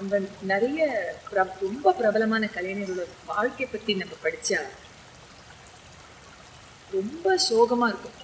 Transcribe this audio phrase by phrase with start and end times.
[0.00, 0.82] நம்ம நிறைய
[1.30, 4.60] பிர- ரொம்ப பிரபலமான கலைஞர்களோட வாழ்க்கை பத்தி நம்ம படிச்சா
[6.90, 8.16] ரொம்ப சோகமா இருக்கும்.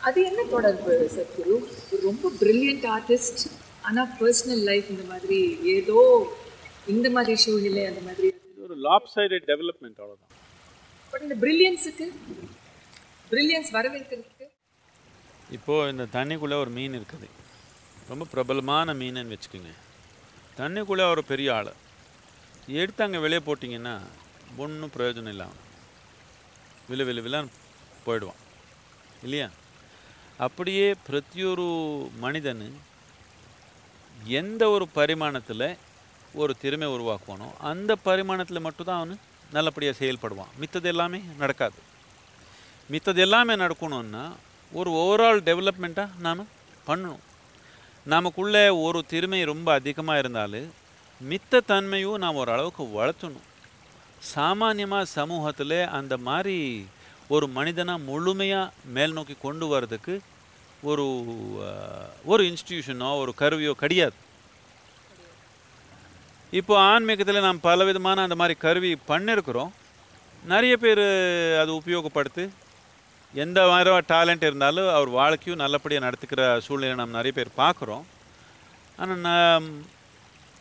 [0.00, 1.54] அது என்ன தொடர்பு சத்குரு
[2.02, 3.42] ரொம்ப பிரில்லியன்ட் ஆர்டிஸ்ட்
[3.82, 5.38] ஆனா பர்சனல் லைஃப் இந்த மாதிரி
[5.74, 5.98] ஏதோ
[6.86, 10.32] இந்த மாதிரி சூழ்நிலை அந்த மாதிரி இது ஒரு லாப் சைடட் டெவலப்மெண்ட் அவ்வளோதான்
[11.12, 12.06] பட் இந்த பிரில்லியன்ஸுக்கு
[13.30, 14.46] பிரில்லியன்ஸ் வரவேற்கிறதுக்கு
[15.50, 17.28] இப்போது இந்த தண்ணிக்குள்ளே ஒரு மீன் இருக்குது.
[18.10, 19.72] ரொம்ப பிரபலமான மீனுன்னு வச்சுக்கோங்க.
[20.56, 21.72] தண்ணிக்குள்ளே ஒரு பெரிய ஆள்.
[22.66, 23.98] எடுத்து அங்கே வெளியே போட்டிங்கன்னா
[24.56, 25.46] ஒன்றும் பிரயோஜனம் இல்லை
[26.88, 27.46] அவன் வில வில
[28.04, 28.40] போயிடுவான்.
[29.22, 29.48] இல்லையா?
[30.38, 31.68] அப்படியே பிரத்தியொரு
[32.16, 32.80] மனிதன்
[34.24, 35.76] எந்த ஒரு பரிமாணத்தில்
[36.34, 39.20] ஒரு திறமை உருவாக்குவானோ அந்த பரிமாணத்தில் மட்டும்தான் அவன்
[39.52, 40.56] நல்லபடியாக செயல்படுவான்.
[40.56, 41.78] மித்தது எல்லாமே நடக்காது.
[42.88, 44.32] மித்தது எல்லாமே நடக்கணும்னா
[44.72, 46.46] ஒரு ஓவரால் டெவலப்மெண்ட்டாக நாம்
[46.86, 47.28] பண்ணணும்.
[48.06, 50.68] நமக்குள்ளே ஒரு திறமை ரொம்ப அதிகமாக இருந்தாலும்
[51.20, 53.46] மித்த தன்மையும் நாம் ஓரளவுக்கு வளர்த்தணும்.
[54.34, 56.86] சாமானியமாக சமூகத்தில் அந்த மாதிரி
[57.28, 60.20] ஒரு மனிதனை முழுமையாக மேல் நோக்கி கொண்டு வர்றதுக்கு
[60.82, 61.04] ஒரு
[62.24, 64.16] ஒரு இன்ஸ்டிடியூஷனோ ஒரு கருவியோ கிடையாது.
[66.52, 69.70] இப்போ ஆன்மீகத்தில் நாம் பலவிதமான அந்த மாதிரி கருவி பண்ணியிருக்கிறோம்
[70.44, 71.04] நிறைய பேர்
[71.62, 72.48] அது உபயோகப்படுத்து
[73.34, 78.04] எந்த மாதிரி டேலண்ட் இருந்தாலும் அவர் வாழ்க்கையும் நல்லபடியாக நடத்துக்கிற சூழ்நிலை நம்ம நிறைய பேர் பார்க்குறோம்.
[78.98, 79.66] ஆனால் நான்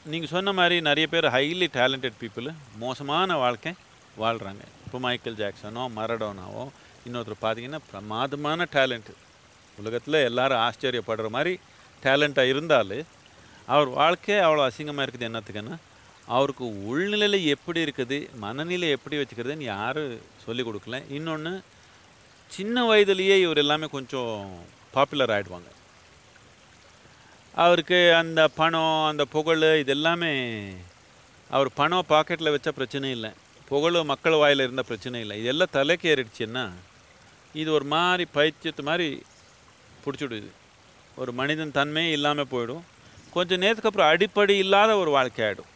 [0.06, 2.50] நீங்கள் சொன்ன மாதிரி நிறைய பேர் ஹைலி டேலண்டட் பீப்புள்
[2.84, 3.72] மோசமான வாழ்க்கை
[4.18, 6.64] வாழ்கிறாங்க இப்போ மைக்கேல் ஜாக்சனோ மரடோனாவோ
[7.06, 9.16] இன்னொருத்தர் பார்த்தீங்கன்னா பிரமாதமான டேலண்ட்டு
[9.78, 11.60] உலகத்தில் எல்லாரும் ஆச்சரியப்படுற மாதிரி
[12.04, 13.06] டேலண்ட்டாக இருந்தாலும்
[13.68, 15.76] அவர் வாழ்க்கை அவ்வளோ அசிங்கமாக இருக்குது என்னத்துக்குன்னா
[16.28, 20.98] அவருக்கு உள்நிலையில் எப்படி இருக்குது மனநிலை எப்படி வச்சுக்கிறதுன்னு யாரும் சொல்லிக் கொடுக்கல.
[21.10, 21.54] இன்னொன்று
[22.56, 24.34] சின்ன வயதுலேயே இவர் எல்லாமே கொஞ்சம்
[24.96, 25.70] பாப்புலர் ஆகிடுவாங்க
[27.64, 30.32] அவருக்கு அந்த பணம் அந்த புகழ் இது எல்லாமே
[31.50, 33.32] அவர் பணம் பாக்கெட்டில் வச்ச பிரச்சனை இல்லை.
[33.72, 35.36] புகழும் மக்கள் வாயில் இருந்த பிரச்சனை இல்லை.
[35.42, 36.66] இதெல்லாம் தலைக்கு ஏறிடுச்சுன்னா
[37.62, 39.08] இது ஒரு மாதிரி பைத்தியத்து மாதிரி
[40.04, 40.50] பிடிச்சிடுது.
[41.22, 42.84] ஒரு மனிதன் தன்மையே இல்லாமல் போயிடும்.
[43.36, 45.72] கொஞ்சம் நேரத்துக்கு அப்புறம் அடிப்படை இல்லாத ஒரு வாழ்க்கை ஆகிடும்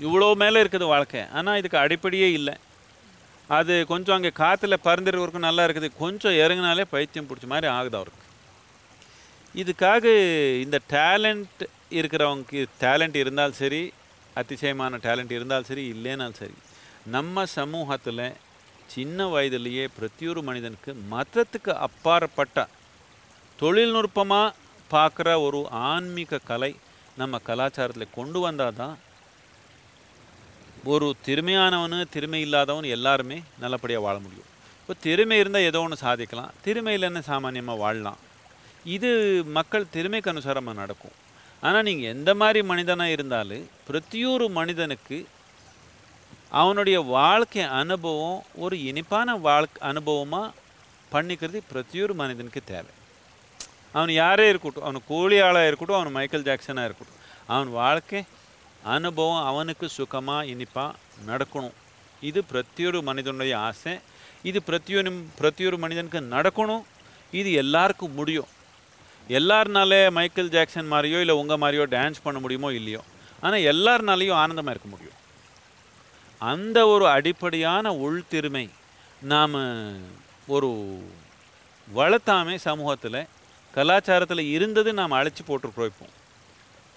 [0.00, 1.22] இவ்வளோ மேலே இருக்குது வாழ்க்கை.
[1.38, 2.54] ஆனால் இதுக்கு அடிப்படையே இல்லை.
[3.48, 5.88] அது கொஞ்சம் அங்கே காற்றுல பறந்துருக்கிறதுக்கும் நல்லா இருக்குது.
[6.02, 8.22] கொஞ்சம் இறங்கினாலே பைத்தியம் பிடிச்ச மாதிரி ஆகுது அவருக்கு.
[9.54, 10.04] இதுக்காக
[10.64, 11.62] இந்த டேலண்ட்
[11.98, 13.82] இருக்கிறவங்களுக்கு டேலண்ட் இருந்தாலும் சரி
[14.36, 16.56] அதிசயமான டேலண்ட் இருந்தாலும் சரி இல்லைனாலும் சரி
[17.14, 18.26] நம்ம சமூகத்தில்
[18.94, 22.68] சின்ன வயதிலேயே பிரத்தியொரு மனிதனுக்கு மதத்துக்கு அப்பாற்பட்ட
[23.58, 24.54] தொழில்நுட்பமாக
[24.90, 26.72] பார்க்குற ஒரு ஆன்மீக கலை
[27.16, 28.94] நம்ம கலாச்சாரத்தில் கொண்டு வந்தால் தான்
[30.92, 34.50] ஒரு திறமையானவனு திறமை இல்லாதவன் எல்லாருமே நல்லபடியாக வாழ முடியும்.
[34.80, 36.50] இப்போ திறமை இருந்தால் ஏதோ ஒன்று சாதிக்கலாம்.
[36.64, 38.18] திறமை இல்லைன்னு சாமானியமாக வாழலாம்.
[38.96, 39.10] இது
[39.56, 41.16] மக்கள் திறமைக்கு அனுசாரமாக நடக்கும்.
[41.62, 45.18] ஆனால் நீங்கள் எந்த மாதிரி மனிதனாக இருந்தாலும் பிரத்தியொரு மனிதனுக்கு
[46.60, 50.54] அவனுடைய வாழ்க்கை அனுபவம் ஒரு இனிப்பான வாழ்க்கை அனுபவமாக
[51.14, 52.92] பண்ணிக்கிறது பிரத்தியொரு மனிதனுக்கு தேவை.
[53.96, 57.20] அவன் யாரே இருக்கட்டும் அவன் கோழியாளாக ஆளாக இருக்கட்டும் அவன் மைக்கேல் ஜாக்சனாக இருக்கட்டும்
[57.52, 58.20] அவன் வாழ்க்கை
[58.94, 60.98] அனுபவம் அவனுக்கு சுகமாக இனிப்பாக
[61.28, 61.76] நடக்கணும்.
[62.28, 63.94] இது பிரத்தியொரு மனிதனுடைய ஆசை.
[64.48, 65.10] இது பிரத்தியொரு
[65.40, 66.84] பிரத்தியொரு மனிதனுக்கு நடக்கணும்.
[67.40, 68.50] இது எல்லாருக்கும் முடியும்.
[69.38, 73.02] எல்லாருனாலே மைக்கேல் ஜாக்சன் மாதிரியோ இல்லை உங்கள் மாதிரியோ டான்ஸ் பண்ண முடியுமோ இல்லையோ.
[73.44, 75.16] ஆனால் எல்லாருனாலையும் ஆனந்தமாக இருக்க முடியும்.
[76.40, 78.66] அந்த ஒரு அடிப்படையான உள்திறமை
[79.32, 79.56] நாம்
[80.54, 80.68] ஒரு
[81.88, 83.20] வளர்த்தாமே சமூகத்தில்
[83.74, 86.06] கலாச்சாரத்தில் இருந்தது நாம் அழைச்சி போட்டுருக்குறோம் இப்போ.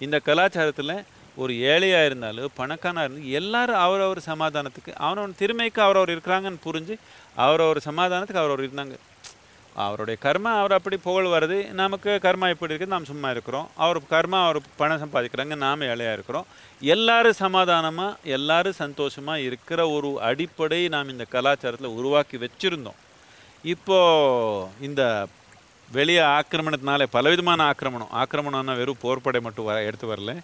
[0.04, 0.94] இந்த கலாச்சாரத்தில்
[1.36, 6.96] ஒரு ஏழையாக இருந்தாலும் பணக்காரனாக இருந்தாலும் எல்லாரும் அவரவர் சமாதானத்துக்கு அவனவன் திறமைக்கு அவரவர் இருக்கிறாங்கன்னு புரிஞ்சு
[7.36, 8.96] அவரவர் சமாதானத்துக்கு அவரவர் இருந்தாங்க.
[9.76, 13.68] அவருடைய கர்மா அவர் அப்படி புகழ் வருது நமக்கு கர்மா எப்படி இருக்குது நாம் சும்மா இருக்கிறோம்.
[13.76, 16.46] அவர் கர்மா அவர் பணம் சம்பாதிக்கிறாங்க நாம் ஏழையாக இருக்கிறோம்.
[16.80, 22.98] எல்லாரும் சமாதானமாக எல்லாரும் சந்தோஷமாக இருக்கிற ஒரு அடிப்படை நாம் இந்த கலாச்சாரத்தில் உருவாக்கி வச்சுருந்தோம்.
[23.64, 25.26] இப்போது இந்த
[25.90, 28.12] வெளியே ஆக்கிரமணத்தினாலே பலவிதமான ஆக்கிரமணம்.
[28.22, 30.34] ஆக்கிரமணம்னா வெறும் போர்ப்படை மட்டும் வர எடுத்து வரல.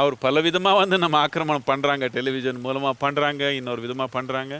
[0.00, 4.54] அவர் பல விதமாக வந்து நம்ம ஆக்கிரமணம் பண்ணுறாங்க டெலிவிஷன் மூலமாக பண்ணுறாங்க இன்னொரு விதமாக பண்ணுறாங்க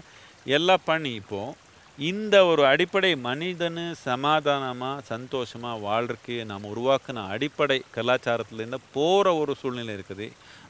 [0.56, 1.62] எல்லாம் பண்ணி இப்போது
[1.98, 10.26] இந்த ஒரு அடிப்படை மனிதன் சமாதானமாக சந்தோஷமாக வாழ்றதுக்கு நாம் உருவாக்கின அடிப்படை கலாச்சாரத்துலேருந்து போகிற ஒரு சூழ்நிலை இருக்குது.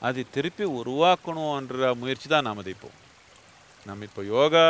[0.09, 2.91] அது திருப்பி உருவாக்கணுன்ற முயற்சி தான் நாம் இப்போ.
[3.87, 4.67] நம்ம இப்போ யோகா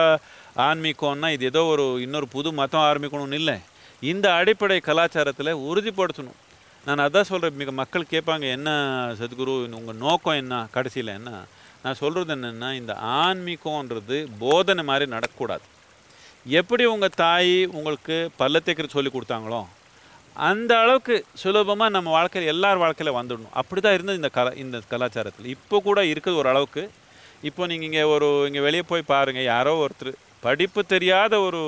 [0.69, 3.56] ஆன்மீகம்னா இது ஏதோ ஒரு இன்னொரு புது மதம் ஆரம்பிக்கணும்னு இல்லை.
[4.12, 6.38] இந்த அடிப்படை கலாச்சாரத்தில் உறுதிப்படுத்தணும்.
[6.86, 8.70] நான் அதான் சொல்கிறேன் மிக மக்கள் கேட்பாங்க என்ன
[9.20, 10.54] சத்குரு உங்கள் நோக்கம் என்ன?
[10.75, 11.31] கடைசியில் என்ன?
[11.84, 15.64] நான் சொல்கிறது என்னென்னா இந்த ஆன்மீகம்ன்றது போதனை மாதிரி நடக்கக்கூடாது.
[16.60, 18.62] எப்படி உங்கள் தாய் உங்களுக்கு பல்ல
[18.96, 19.62] சொல்லி கொடுத்தாங்களோ
[20.50, 23.56] அந்த அளவுக்கு சுலபமாக நம்ம வாழ்க்கையில் எல்லார் வாழ்க்கையில் வந்துடணும்.
[23.60, 25.52] அப்படி தான் இருந்தது இந்த கலா இந்த கலாச்சாரத்தில்.
[25.56, 26.82] இப்போ கூட இருக்குது ஒரு அளவுக்கு.
[27.48, 30.12] இப்போ நீங்கள் இங்கே ஒரு இங்கே வெளியே போய் பாருங்கள் யாரோ ஒருத்தர்
[30.46, 31.60] படிப்பு தெரியாத ஒரு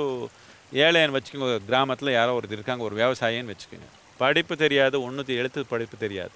[0.85, 3.89] ஏழைன்னு வச்சுக்கோங்க கிராமத்தில் யாரோ ஒருத்தர் இருக்காங்க ஒரு விவசாயின்னு வச்சுக்கோங்க.
[4.17, 6.35] படிப்பு தெரியாது ஒன்று எழுத்து படிப்பு தெரியாது.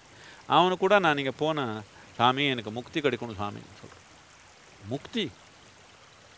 [0.49, 1.75] அவனு கூட நான் நீங்கள் போனேன்
[2.17, 4.07] சாமி எனக்கு முக்தி கிடைக்கணும் சாமின்னு சொல்கிறேன்
[4.87, 5.25] முக்தி?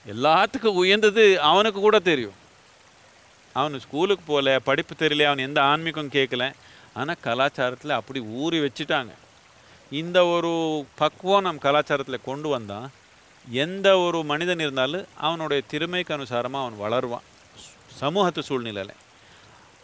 [0.05, 2.37] எல்லாத்துக்கும் உயர்ந்தது அவனுக்கு கூட தெரியும்.
[3.55, 6.45] அவனு ஸ்கூலுக்கு போகல படிப்பு தெரியல அவன் எந்த ஆன்மீகம் கேட்கல
[6.93, 9.13] ஆனால் கலாச்சாரத்தில் அப்படி ஊறி வச்சுட்டாங்க.
[9.91, 10.51] இந்த ஒரு
[10.95, 12.89] பக்குவம் நம் கலாச்சாரத்தில் கொண்டு வந்தால்
[13.47, 17.25] எந்த ஒரு மனிதன் இருந்தாலும் அவனுடைய திறமைக்கு அனுசாரமாக அவன் வளருவான்.
[17.99, 19.01] சமூகத்து சூழ்நிலையில்.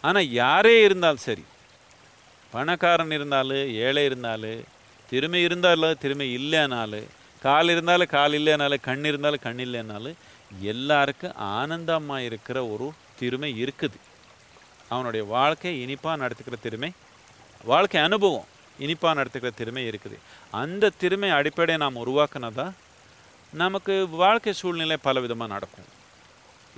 [0.07, 1.45] ஆனால் யாரே இருந்தாலும் சரி
[2.53, 4.61] பணக்காரன் இருந்தாலும் ஏழை இருந்தாலும்
[5.09, 7.07] திறமை இருந்தாலும் திறமை இல்லைனாலும்
[7.45, 10.17] கால் இருந்தாலும் கால் இல்லைனாலும் கண் இருந்தாலும் கண் இல்லைனாலும்
[10.73, 12.87] எல்லாருக்கும் ஆனந்தமாக இருக்கிற ஒரு
[13.19, 13.97] திறமை இருக்குது.
[14.93, 16.89] அவனுடைய வாழ்க்கை இனிப்பாக நடத்துக்கிற திறமை
[17.71, 18.47] வாழ்க்கை அனுபவம்
[18.85, 20.17] இனிப்பாக நடத்துக்கிற திறமை இருக்குது.
[20.61, 22.67] அந்த திறமை அடிப்படையை நாம் உருவாக்குனதா
[23.53, 23.93] நமக்கு
[24.23, 25.88] வாழ்க்கை சூழ்நிலை பல விதமாக நடக்கும்.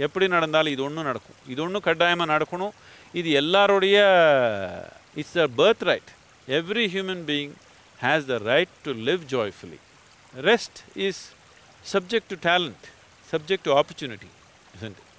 [0.08, 1.38] எப்படி நடந்தாலும் இது ஒன்றும் நடக்கும்.
[1.54, 2.74] இது ஒன்றும் கட்டாயமாக நடக்கணும்.
[3.20, 3.98] இது எல்லாருடைய
[5.22, 6.12] it's a birth right
[6.60, 7.54] every human being
[8.06, 9.82] has the right to live joyfully
[10.52, 11.24] rest is
[11.94, 12.86] subject to talent
[13.34, 14.32] subject to opportunity
[14.76, 15.11] isn't it?